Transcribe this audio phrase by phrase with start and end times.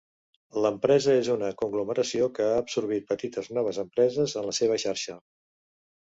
[0.65, 5.19] L'empresa és una conglomeració que ha absorbit petites noves empreses en la seva xarxa.